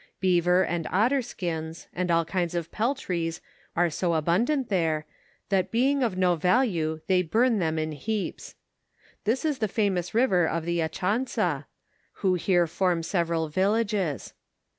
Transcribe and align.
Beaver 0.19 0.65
and 0.65 0.87
otter 0.91 1.21
skins, 1.21 1.85
and 1.93 2.09
all 2.09 2.25
kinds 2.25 2.55
of 2.55 2.71
peltries, 2.71 3.39
are 3.75 3.91
so 3.91 4.15
abundant 4.15 4.67
there, 4.67 5.05
that 5.49 5.69
being 5.69 6.01
of 6.01 6.17
no 6.17 6.33
value 6.35 7.01
they 7.05 7.21
burn 7.21 7.59
them 7.59 7.77
in 7.77 7.91
heaps. 7.91 8.55
This 9.25 9.45
is 9.45 9.59
the 9.59 9.67
famous 9.67 10.15
river 10.15 10.47
of 10.49 10.65
the 10.65 10.79
Achansa, 10.79 11.65
who 12.13 12.33
here 12.33 12.65
form 12.65 13.03
several 13.03 13.47
villages. 13.47 14.33